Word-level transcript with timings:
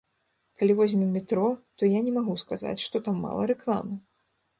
Калі 0.59 0.73
возьмем 0.77 1.11
метро, 1.17 1.47
то 1.81 1.89
я 1.89 1.99
не 2.05 2.13
магу 2.15 2.33
сказаць, 2.45 2.79
што 2.85 3.03
там 3.09 3.21
мала 3.27 3.41
рэкламы. 3.53 3.95